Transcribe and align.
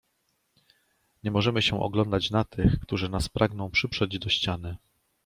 "Nie 1.23 1.31
możemy 1.31 1.61
się 1.61 1.81
oglądać 1.81 2.31
na 2.31 2.43
tych, 2.43 2.79
którzy 2.79 3.09
nas 3.09 3.29
pragną 3.29 3.71
przyprzeć 3.71 4.19
do 4.19 4.29
ściany." 4.29 4.77